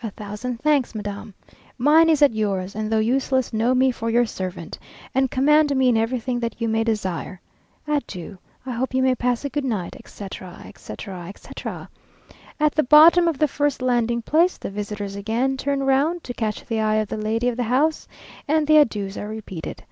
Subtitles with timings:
[0.00, 1.34] "A thousand thanks, madam.
[1.76, 4.78] Mine is at yours, and though useless, know me for your servant,
[5.12, 7.40] and command me in everything that you may desire."
[7.88, 11.88] "Adieu, I hope you may pass a good night," etc., etc., etc.
[12.60, 16.64] At the bottom of the first landing place the visitors again turn round to catch
[16.64, 18.06] the eye of the lady of the house,
[18.46, 19.82] and the adieus are repeated.